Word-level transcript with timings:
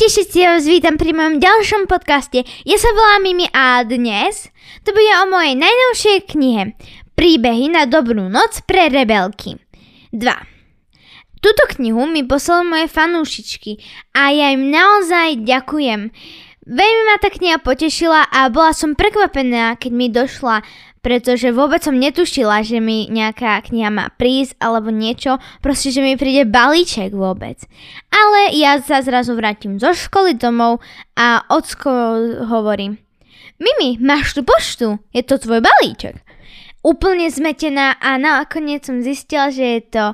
Všetci, 0.00 0.40
ja 0.40 0.56
vás 0.56 0.64
vítam 0.64 0.96
pri 0.96 1.12
mojom 1.12 1.44
ďalšom 1.44 1.84
podcaste. 1.84 2.40
Ja 2.64 2.76
sa 2.80 2.88
volám 2.96 3.20
Mimi 3.20 3.44
a 3.52 3.84
dnes 3.84 4.48
to 4.80 4.96
bude 4.96 5.12
o 5.20 5.28
mojej 5.28 5.52
najnovšej 5.60 6.18
knihe 6.24 6.72
Príbehy 7.12 7.68
na 7.68 7.84
dobrú 7.84 8.32
noc 8.32 8.64
pre 8.64 8.88
rebelky. 8.88 9.60
2. 10.16 10.24
Túto 11.44 11.62
knihu 11.76 12.08
mi 12.08 12.24
poslali 12.24 12.64
moje 12.64 12.86
fanúšičky 12.88 13.76
a 14.16 14.32
ja 14.32 14.56
im 14.56 14.72
naozaj 14.72 15.44
ďakujem. 15.44 16.08
Veľmi 16.70 17.02
ma 17.10 17.18
tá 17.18 17.34
kniha 17.34 17.58
potešila 17.58 18.30
a 18.30 18.46
bola 18.46 18.70
som 18.70 18.94
prekvapená, 18.94 19.74
keď 19.74 19.90
mi 19.90 20.06
došla 20.06 20.62
pretože 21.00 21.48
vôbec 21.48 21.80
som 21.80 21.96
netušila, 21.96 22.60
že 22.60 22.76
mi 22.76 23.08
nejaká 23.08 23.64
kniha 23.64 23.88
má 23.88 24.12
prísť 24.12 24.60
alebo 24.60 24.92
niečo, 24.92 25.40
proste, 25.64 25.88
že 25.88 26.04
mi 26.04 26.20
príde 26.20 26.44
balíček 26.44 27.16
vôbec. 27.16 27.56
Ale 28.12 28.52
ja 28.52 28.76
sa 28.84 29.00
zrazu 29.00 29.32
vrátim 29.32 29.80
zo 29.80 29.96
školy 29.96 30.36
domov 30.36 30.84
a 31.16 31.44
ocko 31.48 31.88
hovorí, 32.44 33.00
Mimi, 33.60 34.00
máš 34.00 34.32
tu 34.32 34.40
poštu, 34.40 35.00
je 35.12 35.20
to 35.20 35.36
tvoj 35.36 35.60
balíček. 35.60 36.20
Úplne 36.80 37.28
zmetená 37.28 38.00
a 38.00 38.16
nakoniec 38.16 38.88
som 38.88 39.04
zistila, 39.04 39.52
že 39.52 39.64
je 39.76 39.80
to 39.84 40.04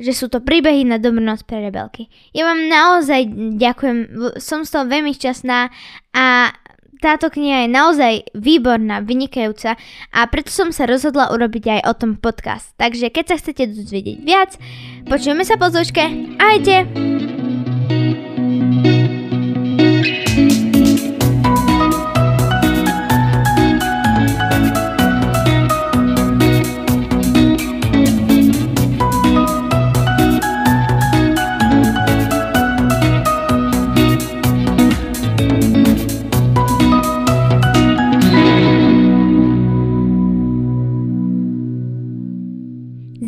že 0.00 0.16
sú 0.16 0.32
to 0.32 0.40
príbehy 0.40 0.88
na 0.88 0.96
dobrú 0.96 1.20
noc 1.20 1.44
pre 1.44 1.60
rebelky. 1.60 2.08
Ja 2.32 2.48
vám 2.48 2.66
naozaj 2.66 3.28
ďakujem, 3.60 3.98
som 4.40 4.64
z 4.64 4.70
toho 4.72 4.88
veľmi 4.88 5.12
šťastná 5.12 5.68
a 6.16 6.56
táto 7.00 7.32
kniha 7.32 7.64
je 7.64 7.68
naozaj 7.72 8.14
výborná, 8.36 9.00
vynikajúca 9.00 9.80
a 10.12 10.20
preto 10.28 10.52
som 10.52 10.68
sa 10.68 10.84
rozhodla 10.84 11.32
urobiť 11.32 11.80
aj 11.80 11.80
o 11.88 11.92
tom 11.96 12.12
podcast. 12.20 12.76
Takže 12.76 13.08
keď 13.08 13.24
sa 13.24 13.36
chcete 13.40 13.72
dozvedieť 13.72 14.18
viac, 14.20 14.60
počujeme 15.08 15.44
sa 15.44 15.56
po 15.56 15.72
zložke. 15.72 16.04
Ajde! 16.36 17.39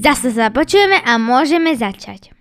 Zase 0.03 0.34
sa 0.34 0.50
počujeme 0.50 0.98
a 0.98 1.14
môžeme 1.14 1.78
začať. 1.78 2.34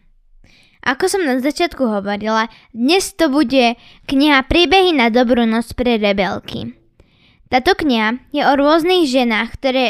Ako 0.82 1.06
som 1.06 1.22
na 1.22 1.38
začiatku 1.38 1.86
hovorila, 1.86 2.50
dnes 2.74 3.14
to 3.14 3.30
bude 3.30 3.78
kniha 4.10 4.50
Príbehy 4.50 4.98
na 4.98 5.14
dobrú 5.14 5.46
noc 5.46 5.70
pre 5.78 6.02
rebelky. 6.02 6.74
Táto 7.54 7.78
kniha 7.78 8.18
je 8.34 8.42
o 8.42 8.58
rôznych 8.58 9.06
ženách, 9.06 9.62
ktoré 9.62 9.86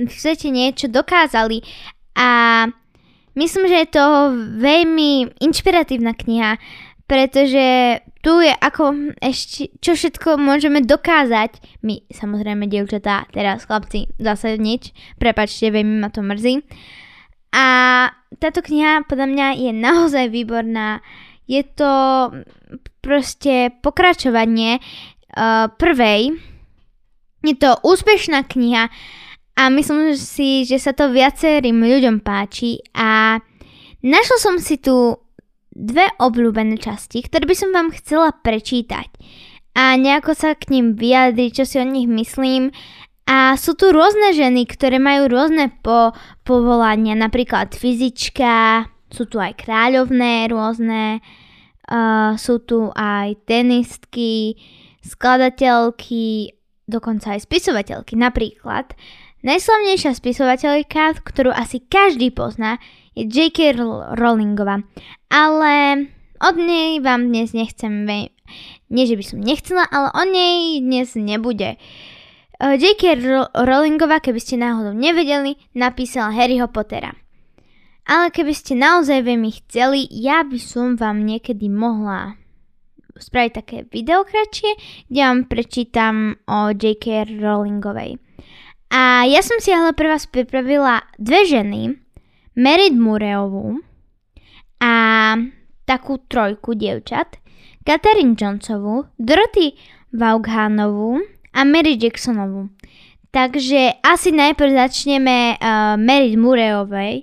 v 0.00 0.08
svete 0.08 0.48
niečo 0.48 0.88
dokázali 0.88 1.60
a 2.16 2.64
myslím, 3.36 3.68
že 3.68 3.76
je 3.84 3.88
to 3.92 4.04
veľmi 4.56 5.44
inšpiratívna 5.44 6.16
kniha, 6.16 6.56
pretože 7.04 8.00
tu 8.24 8.40
je 8.40 8.54
ako 8.56 9.12
ešte, 9.20 9.68
čo 9.84 9.92
všetko 9.92 10.40
môžeme 10.40 10.80
dokázať. 10.80 11.84
My, 11.84 12.00
samozrejme, 12.08 12.64
dievčatá, 12.64 13.28
teraz 13.28 13.68
chlapci, 13.68 14.08
zase 14.16 14.56
nič, 14.56 14.96
prepačte, 15.20 15.68
veľmi 15.68 16.00
ma 16.00 16.08
to 16.08 16.24
mrzí. 16.24 16.64
A 17.50 17.66
táto 18.38 18.62
kniha 18.62 19.06
podľa 19.10 19.26
mňa 19.26 19.46
je 19.58 19.70
naozaj 19.74 20.26
výborná. 20.30 21.02
Je 21.50 21.66
to 21.66 21.90
proste 23.02 23.74
pokračovanie 23.82 24.78
uh, 24.78 25.66
prvej. 25.74 26.38
Je 27.42 27.54
to 27.56 27.74
úspešná 27.82 28.46
kniha 28.46 28.92
a 29.56 29.62
myslím 29.72 30.14
si, 30.14 30.62
že 30.68 30.78
sa 30.78 30.94
to 30.94 31.10
viacerým 31.10 31.80
ľuďom 31.80 32.22
páči 32.22 32.84
a 32.94 33.40
našla 34.04 34.38
som 34.38 34.54
si 34.60 34.78
tu 34.78 35.16
dve 35.72 36.06
obľúbené 36.20 36.76
časti, 36.76 37.24
ktoré 37.24 37.48
by 37.48 37.56
som 37.56 37.72
vám 37.72 37.88
chcela 37.96 38.36
prečítať 38.36 39.08
a 39.74 39.96
nejako 39.96 40.36
sa 40.36 40.52
k 40.52 40.68
ním 40.74 40.98
vyjadriť, 40.98 41.50
čo 41.62 41.64
si 41.64 41.76
o 41.80 41.86
nich 41.86 42.10
myslím 42.10 42.74
a 43.30 43.54
sú 43.54 43.78
tu 43.78 43.94
rôzne 43.94 44.34
ženy, 44.34 44.66
ktoré 44.66 44.98
majú 44.98 45.30
rôzne 45.30 45.70
po, 45.86 46.10
povolania, 46.42 47.14
napríklad 47.14 47.78
fyzička, 47.78 48.90
sú 49.06 49.30
tu 49.30 49.38
aj 49.38 49.54
kráľovné 49.54 50.50
rôzne, 50.50 51.22
uh, 51.22 52.34
sú 52.34 52.58
tu 52.58 52.90
aj 52.90 53.38
tenistky, 53.46 54.58
skladateľky, 55.06 56.58
dokonca 56.90 57.38
aj 57.38 57.46
spisovateľky. 57.46 58.18
Napríklad 58.18 58.98
najslavnejšia 59.46 60.10
spisovateľka, 60.10 61.22
ktorú 61.22 61.54
asi 61.54 61.86
každý 61.86 62.34
pozná, 62.34 62.82
je 63.14 63.30
J.K. 63.30 63.78
Rowlingová. 64.18 64.82
Ale 65.30 66.06
od 66.42 66.56
nej 66.58 66.98
vám 66.98 67.30
dnes 67.30 67.54
nechcem, 67.54 68.10
nie 68.90 69.04
že 69.06 69.14
by 69.14 69.22
som 69.22 69.38
nechcela, 69.38 69.86
ale 69.86 70.10
o 70.18 70.22
nej 70.26 70.82
dnes 70.82 71.14
nebude. 71.14 71.78
Uh, 71.78 72.18
J.K. 72.60 73.16
Rowlingová, 73.56 74.20
keby 74.20 74.36
ste 74.36 74.60
náhodou 74.60 74.92
nevedeli, 74.92 75.56
napísala 75.72 76.36
Harryho 76.36 76.68
Pottera. 76.68 77.16
Ale 78.04 78.28
keby 78.28 78.52
ste 78.52 78.76
naozaj 78.76 79.24
veľmi 79.24 79.48
chceli, 79.64 80.04
ja 80.12 80.44
by 80.44 80.60
som 80.60 81.00
vám 81.00 81.24
niekedy 81.24 81.72
mohla 81.72 82.36
spraviť 83.16 83.52
také 83.56 83.76
video 83.88 84.28
kratšie, 84.28 84.76
kde 85.08 85.20
vám 85.24 85.40
prečítam 85.48 86.36
o 86.44 86.68
J.K. 86.76 87.40
Rowlingovej. 87.40 88.20
A 88.92 89.24
ja 89.24 89.40
som 89.40 89.56
si 89.56 89.72
ale 89.72 89.96
pre 89.96 90.12
vás 90.12 90.28
pripravila 90.28 91.00
dve 91.16 91.48
ženy, 91.48 91.96
Merit 92.60 92.92
Mureovú 92.92 93.80
a 94.84 94.92
takú 95.88 96.20
trojku 96.28 96.76
dievčat, 96.76 97.40
Katarín 97.88 98.36
Jonesovú, 98.36 99.08
Dorothy 99.16 99.80
Vaughanovú 100.12 101.24
a 101.54 101.60
Mary 101.66 101.98
Jacksonovú. 101.98 102.70
Takže 103.30 104.02
asi 104.02 104.34
najprv 104.34 104.74
začneme 104.74 105.54
uh, 105.54 105.94
Mary 105.94 106.34
Mureovej. 106.34 107.22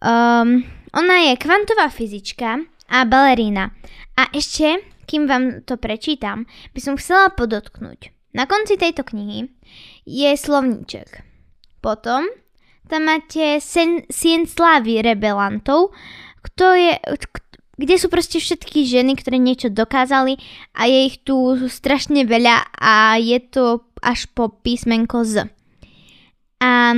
Um, 0.00 0.60
ona 0.92 1.16
je 1.28 1.40
kvantová 1.40 1.88
fyzička 1.88 2.60
a 2.88 2.98
balerína. 3.08 3.72
A 4.20 4.28
ešte, 4.36 4.84
kým 5.08 5.24
vám 5.24 5.64
to 5.64 5.80
prečítam, 5.80 6.44
by 6.76 6.80
som 6.84 7.00
chcela 7.00 7.32
podotknúť. 7.32 8.12
Na 8.36 8.44
konci 8.44 8.76
tejto 8.76 9.02
knihy 9.08 9.48
je 10.04 10.30
slovníček. 10.36 11.24
Potom 11.80 12.28
tam 12.90 13.06
máte 13.06 13.62
sen, 13.62 14.04
sien 14.10 14.44
slávy 14.44 15.00
rebelantov, 15.00 15.94
kto 16.44 16.76
je, 16.76 16.92
kde 17.80 17.96
sú 17.96 18.12
proste 18.12 18.36
všetky 18.36 18.84
ženy, 18.84 19.16
ktoré 19.16 19.40
niečo 19.40 19.72
dokázali 19.72 20.36
a 20.76 20.84
je 20.84 20.98
ich 21.08 21.24
tu 21.24 21.56
strašne 21.64 22.28
veľa 22.28 22.76
a 22.76 23.16
je 23.16 23.40
to 23.40 23.88
až 24.04 24.28
po 24.36 24.52
písmenko 24.52 25.24
Z. 25.24 25.48
A 26.60 26.92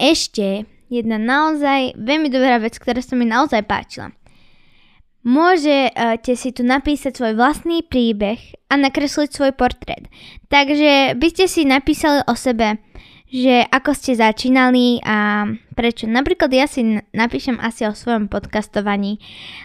ešte 0.00 0.64
jedna 0.88 1.20
naozaj 1.20 2.00
veľmi 2.00 2.32
dobrá 2.32 2.56
vec, 2.56 2.80
ktorá 2.80 3.04
sa 3.04 3.12
mi 3.12 3.28
naozaj 3.28 3.60
páčila. 3.68 4.16
Môžete 5.24 6.36
si 6.36 6.52
tu 6.52 6.62
napísať 6.62 7.16
svoj 7.16 7.32
vlastný 7.40 7.80
príbeh 7.80 8.38
a 8.68 8.76
nakresliť 8.76 9.30
svoj 9.32 9.52
portrét. 9.56 10.06
Takže 10.52 11.16
by 11.16 11.28
ste 11.32 11.44
si 11.48 11.64
napísali 11.64 12.20
o 12.28 12.36
sebe 12.36 12.76
že 13.34 13.66
ako 13.66 13.90
ste 13.98 14.14
začínali 14.14 15.02
a 15.02 15.50
prečo. 15.74 16.06
Napríklad 16.06 16.54
ja 16.54 16.70
si 16.70 17.02
napíšem 17.10 17.58
asi 17.58 17.82
o 17.82 17.90
svojom 17.90 18.30
podcastovaní, 18.30 19.18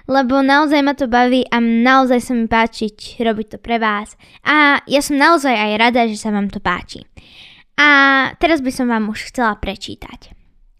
lebo 0.09 0.41
naozaj 0.41 0.81
ma 0.81 0.97
to 0.97 1.05
baví 1.05 1.45
a 1.53 1.61
naozaj 1.61 2.17
sa 2.17 2.33
mi 2.33 2.49
páčiť 2.49 3.21
robiť 3.21 3.47
to 3.53 3.57
pre 3.61 3.77
vás. 3.77 4.17
A 4.41 4.81
ja 4.89 5.01
som 5.05 5.21
naozaj 5.21 5.53
aj 5.53 5.71
rada, 5.77 6.09
že 6.09 6.17
sa 6.17 6.33
vám 6.33 6.49
to 6.49 6.57
páči. 6.57 7.05
A 7.77 7.87
teraz 8.41 8.65
by 8.65 8.73
som 8.73 8.89
vám 8.89 9.05
už 9.13 9.29
chcela 9.29 9.53
prečítať 9.61 10.33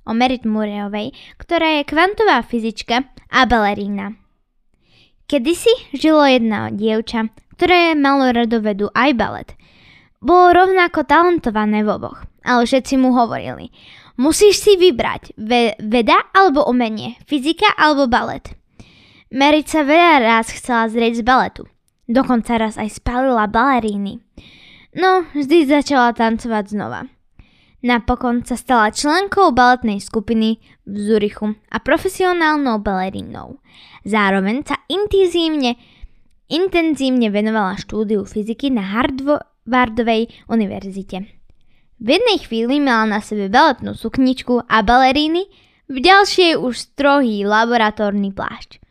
o 0.09 0.17
Merit 0.17 0.49
Mureovej, 0.49 1.13
ktorá 1.37 1.77
je 1.79 1.87
kvantová 1.87 2.41
fyzička 2.41 3.05
a 3.29 3.45
balerína. 3.45 4.28
Kedysi 5.29 5.93
žilo 5.93 6.25
jedno 6.25 6.73
dievča, 6.73 7.29
ktoré 7.53 7.93
malo 7.93 8.33
radovedu 8.33 8.89
aj 8.97 9.09
balet. 9.13 9.49
Bolo 10.19 10.65
rovnako 10.65 11.05
talentované 11.05 11.85
v 11.85 11.93
oboch 11.95 12.29
ale 12.43 12.65
všetci 12.65 12.97
mu 12.97 13.13
hovorili. 13.15 13.71
Musíš 14.19 14.59
si 14.59 14.75
vybrať 14.75 15.37
ve- 15.39 15.77
veda 15.79 16.19
alebo 16.35 16.67
umenie, 16.67 17.15
fyzika 17.29 17.71
alebo 17.77 18.07
balet. 18.09 18.51
Merit 19.31 19.69
veľa 19.69 20.25
raz 20.25 20.49
chcela 20.51 20.89
zrieť 20.89 21.21
z 21.21 21.23
baletu. 21.23 21.63
Dokonca 22.09 22.57
raz 22.57 22.75
aj 22.75 22.99
spalila 22.99 23.45
baleríny. 23.45 24.17
No, 24.97 25.29
vždy 25.37 25.69
začala 25.69 26.17
tancovať 26.17 26.73
znova. 26.73 27.05
Napokon 27.79 28.43
sa 28.43 28.59
stala 28.59 28.91
členkou 28.91 29.55
baletnej 29.55 30.03
skupiny 30.03 30.59
v 30.83 30.95
Zurichu 30.99 31.55
a 31.71 31.79
profesionálnou 31.79 32.83
balerínou. 32.83 33.63
Zároveň 34.03 34.67
sa 34.67 34.83
intenzívne, 34.91 35.79
intenzívne 36.51 37.31
venovala 37.31 37.79
štúdiu 37.79 38.27
fyziky 38.27 38.67
na 38.67 38.83
Harvardovej 38.83 40.27
univerzite. 40.51 41.31
V 41.99 42.07
jednej 42.19 42.39
chvíli 42.43 42.83
mala 42.83 43.15
na 43.15 43.19
sebe 43.23 43.47
baletnú 43.47 43.95
sukničku 43.95 44.67
a 44.67 44.83
baleríny, 44.83 45.47
v 45.87 45.97
ďalšej 46.03 46.59
už 46.59 46.75
strohý 46.75 47.47
laboratórny 47.47 48.35
plášť. 48.35 48.83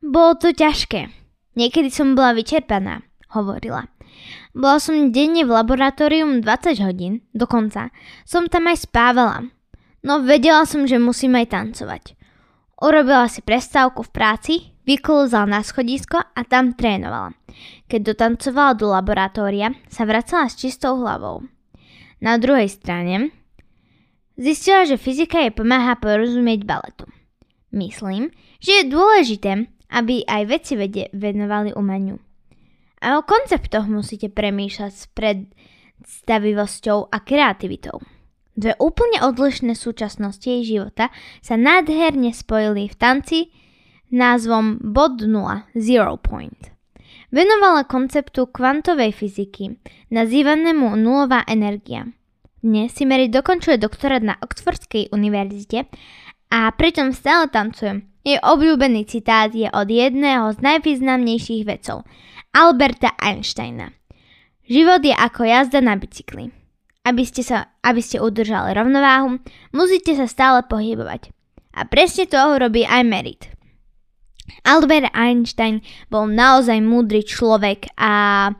Bolo 0.00 0.40
to 0.40 0.56
ťažké. 0.56 1.12
Niekedy 1.60 1.92
som 1.92 2.16
bola 2.16 2.32
vyčerpaná, 2.32 3.04
hovorila. 3.36 3.84
Bola 4.50 4.82
som 4.82 5.14
denne 5.14 5.46
v 5.46 5.54
laboratórium 5.54 6.42
20 6.42 6.82
hodín, 6.82 7.22
dokonca. 7.30 7.94
Som 8.26 8.50
tam 8.50 8.66
aj 8.66 8.90
spávala. 8.90 9.46
No 10.00 10.24
vedela 10.24 10.64
som, 10.64 10.88
že 10.88 10.96
musím 10.98 11.36
aj 11.36 11.52
tancovať. 11.52 12.16
Urobila 12.80 13.28
si 13.28 13.44
prestávku 13.44 14.00
v 14.08 14.14
práci, 14.14 14.54
vyklúzala 14.88 15.44
na 15.44 15.60
schodisko 15.60 16.16
a 16.16 16.40
tam 16.48 16.72
trénovala. 16.72 17.36
Keď 17.86 18.00
dotancovala 18.16 18.72
do 18.74 18.88
laboratória, 18.88 19.76
sa 19.92 20.08
vracala 20.08 20.48
s 20.48 20.56
čistou 20.56 20.96
hlavou. 20.96 21.44
Na 22.24 22.40
druhej 22.40 22.72
strane 22.72 23.36
zistila, 24.40 24.88
že 24.88 24.96
fyzika 24.96 25.44
jej 25.44 25.52
pomáha 25.52 26.00
porozumieť 26.00 26.64
baletu. 26.64 27.04
Myslím, 27.70 28.32
že 28.58 28.82
je 28.82 28.90
dôležité, 28.90 29.68
aby 29.92 30.24
aj 30.24 30.42
veci 30.48 30.74
vede 30.74 31.12
venovali 31.12 31.76
umeniu. 31.76 32.16
A 33.00 33.16
o 33.16 33.24
konceptoch 33.24 33.88
musíte 33.88 34.28
premýšľať 34.28 34.92
s 34.92 35.08
predstavivosťou 35.16 37.08
a 37.08 37.16
kreativitou. 37.24 38.04
Dve 38.52 38.76
úplne 38.76 39.24
odlišné 39.24 39.72
súčasnosti 39.72 40.44
jej 40.44 40.76
života 40.76 41.08
sa 41.40 41.56
nádherne 41.56 42.36
spojili 42.36 42.92
v 42.92 42.96
tanci 43.00 43.38
názvom 44.12 44.84
Bod 44.84 45.24
0, 45.24 45.72
Zero 45.80 46.20
Point. 46.20 46.76
Venovala 47.30 47.86
konceptu 47.86 48.50
kvantovej 48.50 49.14
fyziky, 49.14 49.80
nazývanému 50.10 50.98
nulová 50.98 51.46
energia. 51.46 52.10
Dnes 52.60 52.92
si 52.92 53.08
Mary 53.08 53.32
dokončuje 53.32 53.80
doktorát 53.80 54.20
na 54.20 54.36
Oxfordskej 54.44 55.08
univerzite 55.14 55.88
a 56.52 56.68
pritom 56.74 57.16
stále 57.16 57.48
tancuje. 57.48 58.04
Jej 58.20 58.36
obľúbený 58.44 59.08
citát 59.08 59.48
je 59.48 59.70
od 59.72 59.88
jedného 59.88 60.52
z 60.52 60.58
najvýznamnejších 60.60 61.64
vedcov, 61.64 62.04
Alberta 62.50 63.14
Einsteina. 63.14 63.94
Život 64.66 65.06
je 65.06 65.14
ako 65.14 65.46
jazda 65.46 65.78
na 65.78 65.94
bicykli. 65.94 66.50
Aby 67.06 67.22
ste, 67.24 67.40
sa, 67.46 67.72
aby 67.80 68.02
ste 68.02 68.20
udržali 68.20 68.76
rovnováhu, 68.76 69.40
musíte 69.72 70.12
sa 70.18 70.26
stále 70.28 70.66
pohybovať. 70.66 71.32
A 71.78 71.86
presne 71.86 72.26
to 72.26 72.36
robí 72.58 72.82
aj 72.84 73.02
Merit. 73.06 73.42
Albert 74.66 75.14
Einstein 75.14 75.80
bol 76.10 76.26
naozaj 76.26 76.82
múdry 76.82 77.22
človek 77.24 77.94
a 77.96 78.50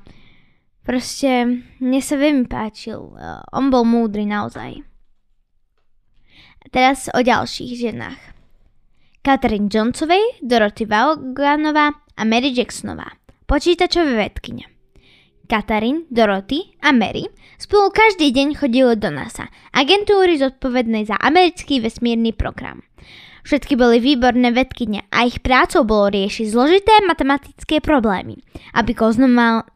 proste 0.86 1.60
mne 1.82 2.00
sa 2.00 2.14
veľmi 2.16 2.46
páčil. 2.46 3.12
On 3.50 3.66
bol 3.68 3.82
múdry 3.84 4.24
naozaj. 4.24 4.86
A 6.62 6.66
teraz 6.72 7.10
o 7.10 7.20
ďalších 7.20 7.76
ženách. 7.76 8.20
Katrin 9.20 9.68
Johnsonovej, 9.68 10.40
Dorothy 10.40 10.88
Vaughanová 10.88 11.92
a 12.16 12.22
Mary 12.24 12.56
Jacksonová, 12.56 13.19
počítačové 13.50 14.14
vedkyne. 14.30 14.70
Katarín, 15.50 16.06
Dorothy 16.14 16.78
a 16.78 16.94
Mary 16.94 17.26
spolu 17.58 17.90
každý 17.90 18.30
deň 18.30 18.54
chodili 18.54 18.94
do 18.94 19.10
NASA, 19.10 19.50
agentúry 19.74 20.38
zodpovednej 20.38 21.10
za 21.10 21.18
americký 21.18 21.82
vesmírny 21.82 22.30
program. 22.30 22.86
Všetky 23.42 23.74
boli 23.74 23.98
výborné 23.98 24.54
vedkyne 24.54 25.10
a 25.10 25.26
ich 25.26 25.42
prácou 25.42 25.82
bolo 25.82 26.14
riešiť 26.14 26.46
zložité 26.46 27.02
matematické 27.02 27.82
problémy, 27.82 28.38
aby 28.78 28.94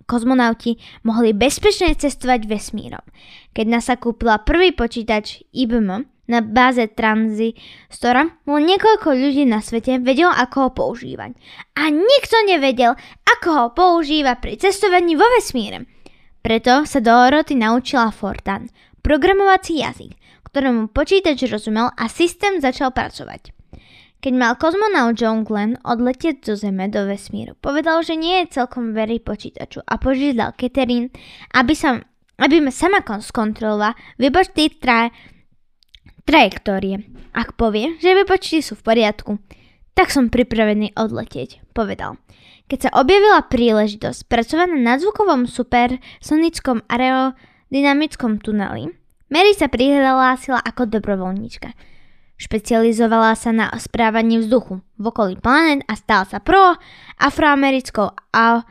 kozmonauti 0.06 0.78
mohli 1.02 1.34
bezpečne 1.34 1.90
cestovať 1.98 2.46
vesmírom. 2.46 3.02
Keď 3.50 3.66
NASA 3.66 3.98
kúpila 3.98 4.38
prvý 4.46 4.70
počítač 4.70 5.42
IBM, 5.50 6.06
na 6.28 6.40
báze 6.40 6.88
tranzistora, 6.92 8.32
len 8.48 8.62
niekoľko 8.64 9.08
ľudí 9.12 9.44
na 9.44 9.60
svete 9.60 10.00
vedelo, 10.00 10.32
ako 10.32 10.56
ho 10.68 10.70
používať. 10.72 11.36
A 11.76 11.92
nikto 11.92 12.36
nevedel, 12.48 12.96
ako 13.28 13.48
ho 13.52 13.66
používa 13.76 14.40
pri 14.40 14.56
cestovaní 14.56 15.16
vo 15.16 15.26
vesmíre. 15.36 15.84
Preto 16.44 16.84
sa 16.84 17.00
Dorothy 17.00 17.56
naučila 17.56 18.12
Fortan, 18.12 18.68
programovací 19.00 19.80
jazyk, 19.80 20.12
ktorému 20.48 20.92
počítač 20.92 21.48
rozumel 21.48 21.88
a 21.92 22.04
systém 22.08 22.60
začal 22.60 22.92
pracovať. 22.92 23.52
Keď 24.24 24.32
mal 24.32 24.56
kozmonaut 24.56 25.20
John 25.20 25.44
Glenn 25.44 25.76
odletieť 25.84 26.48
zo 26.48 26.56
Zeme 26.56 26.88
do 26.88 27.04
vesmíru, 27.04 27.52
povedal, 27.60 28.00
že 28.00 28.16
nie 28.16 28.40
je 28.40 28.56
celkom 28.56 28.96
verí 28.96 29.20
počítaču 29.20 29.84
a 29.84 30.00
požiadal 30.00 30.56
Catherine, 30.56 31.12
aby, 31.52 31.76
sa, 31.76 32.00
aby 32.40 32.64
ma 32.64 32.72
sama 32.72 33.04
skontrolovala 33.04 33.92
vypočty 34.16 34.80
tra, 34.80 35.12
trajektórie. 36.24 37.04
Ak 37.32 37.56
povie, 37.56 37.96
že 38.00 38.16
vypočty 38.16 38.60
sú 38.60 38.76
v 38.76 38.84
poriadku, 38.84 39.38
tak 39.94 40.10
som 40.10 40.32
pripravený 40.32 40.96
odletieť, 40.98 41.62
povedal. 41.76 42.18
Keď 42.66 42.78
sa 42.88 42.94
objavila 42.96 43.44
príležitosť 43.44 44.26
pracovať 44.26 44.68
na 44.72 44.96
nadzvukovom 44.96 45.44
supersonickom 45.44 46.88
aerodynamickom 46.88 48.40
tuneli, 48.40 48.88
Mary 49.28 49.52
sa 49.52 49.68
prihlásila 49.68 50.60
ako 50.62 50.88
dobrovoľníčka. 50.88 51.74
Špecializovala 52.34 53.38
sa 53.38 53.54
na 53.54 53.70
správanie 53.78 54.42
vzduchu 54.42 54.82
v 54.98 55.04
okolí 55.06 55.38
planét 55.38 55.86
a 55.86 55.94
stala 55.94 56.26
sa 56.26 56.42
pro 56.42 56.74
afroamerickou 57.20 58.10
a 58.34 58.66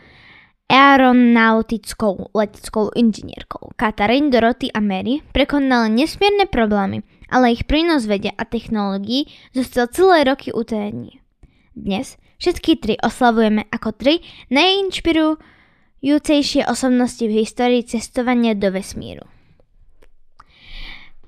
aeronautickou 0.67 2.33
leteckou 2.33 2.91
inžinierkou. 2.91 3.77
Katarín, 3.77 4.33
Dorothy 4.33 4.73
a 4.73 4.81
Mary 4.83 5.23
prekonali 5.31 6.03
nesmierne 6.03 6.49
problémy 6.49 7.05
ale 7.33 7.57
ich 7.57 7.65
prínos 7.65 8.05
vede 8.05 8.29
a 8.29 8.45
technológií 8.45 9.25
zostal 9.57 9.89
celé 9.89 10.29
roky 10.29 10.53
utajený. 10.53 11.17
Dnes 11.73 12.21
všetky 12.37 12.77
tri 12.77 13.01
oslavujeme 13.01 13.65
ako 13.73 13.97
tri 13.97 14.21
najinšpirujúcejšie 14.53 16.69
osobnosti 16.69 17.25
v 17.25 17.41
histórii 17.41 17.81
cestovania 17.81 18.53
do 18.53 18.69
vesmíru. 18.69 19.25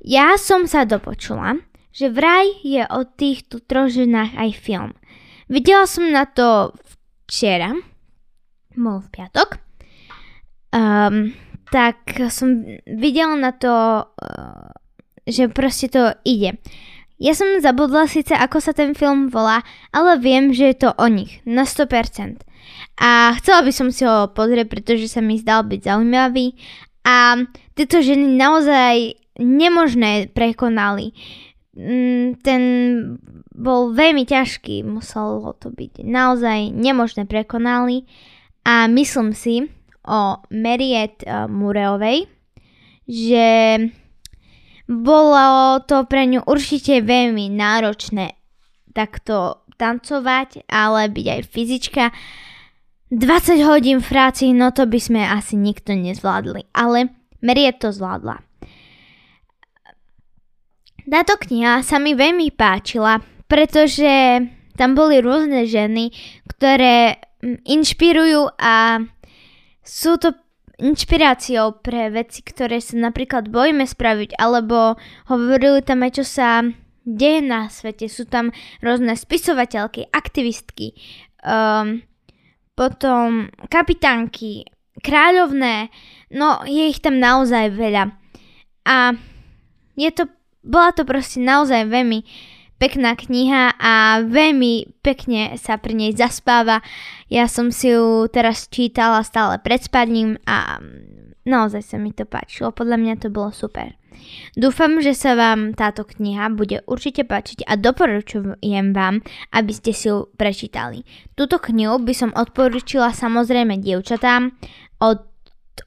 Ja 0.06 0.38
som 0.38 0.70
sa 0.70 0.86
dopočula, 0.86 1.66
že 1.90 2.14
vraj 2.14 2.46
je 2.62 2.86
o 2.86 3.10
týchto 3.10 3.58
troch 3.66 3.90
ženách 3.90 4.38
aj 4.38 4.54
film. 4.54 4.94
Videla 5.50 5.90
som 5.90 6.14
na 6.14 6.30
to 6.30 6.78
včera, 7.26 7.74
bol 8.78 9.02
v 9.02 9.10
piatok, 9.10 9.58
um, 10.70 11.34
tak 11.74 12.06
som 12.30 12.62
videla 12.86 13.34
na 13.34 13.50
to 13.50 14.06
uh, 14.06 14.70
že 15.26 15.50
proste 15.50 15.90
to 15.90 16.14
ide. 16.24 16.58
Ja 17.16 17.32
som 17.32 17.64
zabudla 17.64 18.12
síce, 18.12 18.36
ako 18.36 18.60
sa 18.60 18.76
ten 18.76 18.92
film 18.92 19.32
volá, 19.32 19.64
ale 19.96 20.20
viem, 20.20 20.52
že 20.52 20.76
je 20.76 20.78
to 20.88 20.90
o 21.00 21.08
nich, 21.08 21.40
na 21.48 21.64
100%. 21.64 22.44
A 23.00 23.36
chcela 23.40 23.64
by 23.64 23.72
som 23.72 23.88
si 23.92 24.04
ho 24.04 24.32
pozrieť, 24.32 24.68
pretože 24.68 25.08
sa 25.08 25.24
mi 25.24 25.40
zdal 25.40 25.64
byť 25.64 25.80
zaujímavý. 25.80 26.60
A 27.08 27.40
tieto 27.72 28.04
ženy 28.04 28.36
naozaj 28.36 29.16
nemožné 29.40 30.32
prekonali. 30.32 31.16
Mm, 31.76 32.40
ten 32.40 32.62
bol 33.52 33.96
veľmi 33.96 34.28
ťažký, 34.28 34.84
muselo 34.84 35.56
to 35.56 35.72
byť 35.72 36.04
naozaj 36.04 36.72
nemožné 36.72 37.28
prekonali. 37.28 38.04
A 38.68 38.92
myslím 38.92 39.32
si 39.32 39.72
o 40.04 40.40
Mariette 40.52 41.24
uh, 41.24 41.48
Mureovej, 41.48 42.28
že 43.06 43.48
bolo 44.86 45.82
to 45.86 46.06
pre 46.06 46.30
ňu 46.30 46.46
určite 46.46 47.02
veľmi 47.02 47.50
náročné 47.50 48.38
takto 48.94 49.66
tancovať, 49.76 50.70
ale 50.72 51.12
byť 51.12 51.26
aj 51.28 51.42
fyzička. 51.52 52.04
20 53.12 53.70
hodín 53.70 53.98
v 54.02 54.08
práci, 54.08 54.50
no 54.56 54.72
to 54.72 54.90
by 54.90 54.98
sme 54.98 55.22
asi 55.22 55.60
nikto 55.60 55.94
nezvládli, 55.94 56.70
ale 56.74 57.14
Marie 57.44 57.70
to 57.76 57.94
zvládla. 57.94 58.42
Táto 61.06 61.38
kniha 61.38 61.86
sa 61.86 62.02
mi 62.02 62.18
veľmi 62.18 62.50
páčila, 62.58 63.22
pretože 63.46 64.42
tam 64.74 64.98
boli 64.98 65.22
rôzne 65.22 65.70
ženy, 65.70 66.10
ktoré 66.50 67.22
inšpirujú 67.46 68.58
a 68.58 69.06
sú 69.86 70.18
to 70.18 70.34
inšpiráciou 70.80 71.80
pre 71.80 72.12
veci, 72.12 72.44
ktoré 72.44 72.84
sa 72.84 73.00
napríklad 73.00 73.48
bojíme 73.48 73.88
spraviť, 73.88 74.36
alebo 74.36 75.00
hovorili 75.32 75.80
tam 75.82 76.04
aj, 76.04 76.12
čo 76.22 76.26
sa 76.28 76.64
deje 77.06 77.40
na 77.46 77.72
svete. 77.72 78.10
Sú 78.12 78.28
tam 78.28 78.52
rôzne 78.82 79.16
spisovateľky, 79.16 80.10
aktivistky, 80.12 80.98
um, 81.46 82.04
potom 82.76 83.48
kapitánky, 83.72 84.68
kráľovné, 85.00 85.94
no 86.36 86.64
je 86.68 86.92
ich 86.92 87.00
tam 87.00 87.22
naozaj 87.22 87.72
veľa. 87.72 88.12
A 88.86 89.16
je 89.96 90.10
to, 90.12 90.28
bola 90.66 90.92
to 90.92 91.08
proste 91.08 91.40
naozaj 91.40 91.88
veľmi 91.88 92.26
pekná 92.76 93.16
kniha 93.16 93.76
a 93.80 94.24
veľmi 94.26 95.00
pekne 95.00 95.56
sa 95.56 95.80
pri 95.80 95.96
nej 95.96 96.12
zaspáva. 96.12 96.84
Ja 97.32 97.48
som 97.48 97.72
si 97.72 97.96
ju 97.96 98.28
teraz 98.28 98.68
čítala 98.68 99.24
stále 99.24 99.60
pred 99.64 99.80
spaním 99.84 100.36
a 100.44 100.80
naozaj 101.48 101.82
sa 101.84 101.98
mi 102.02 102.12
to 102.12 102.28
páčilo. 102.28 102.76
Podľa 102.76 102.98
mňa 103.00 103.14
to 103.22 103.28
bolo 103.32 103.56
super. 103.56 103.96
Dúfam, 104.56 105.04
že 105.04 105.12
sa 105.12 105.36
vám 105.36 105.76
táto 105.76 106.08
kniha 106.08 106.48
bude 106.56 106.80
určite 106.88 107.28
páčiť 107.28 107.68
a 107.68 107.76
doporučujem 107.76 108.96
vám, 108.96 109.20
aby 109.52 109.72
ste 109.76 109.92
si 109.92 110.08
ju 110.08 110.32
prečítali. 110.40 111.04
Túto 111.36 111.60
knihu 111.60 112.00
by 112.00 112.14
som 112.16 112.32
odporúčila 112.32 113.12
samozrejme 113.12 113.80
dievčatám 113.84 114.56
od 115.04 115.20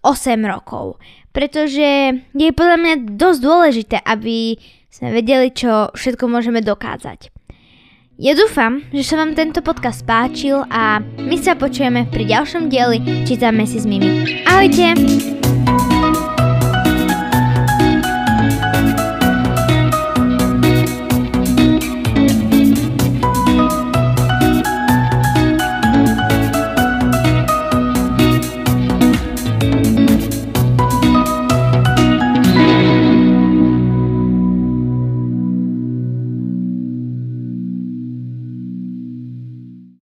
8 0.05 0.45
rokov, 0.45 1.01
pretože 1.33 2.21
je 2.37 2.51
podľa 2.53 2.77
mňa 2.77 2.95
dosť 3.17 3.41
dôležité, 3.41 3.97
aby 4.05 4.61
sme 4.89 5.13
vedeli, 5.13 5.53
čo 5.53 5.93
všetko 5.93 6.25
môžeme 6.29 6.65
dokázať. 6.65 7.33
Ja 8.19 8.35
dúfam, 8.35 8.83
že 8.91 9.07
sa 9.07 9.15
vám 9.15 9.39
tento 9.39 9.63
podcast 9.63 10.03
páčil 10.03 10.67
a 10.75 10.99
my 11.23 11.39
sa 11.39 11.55
počujeme 11.55 12.11
pri 12.11 12.27
ďalšom 12.27 12.67
dieli 12.67 13.23
Čítame 13.23 13.63
si 13.63 13.79
s 13.79 13.87
Mimi. 13.87 14.43
Ahojte! 14.43 15.58